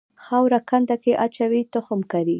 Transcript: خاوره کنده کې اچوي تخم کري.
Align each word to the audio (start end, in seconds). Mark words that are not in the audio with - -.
خاوره 0.25 0.59
کنده 0.69 0.95
کې 1.03 1.13
اچوي 1.25 1.61
تخم 1.73 1.99
کري. 2.11 2.29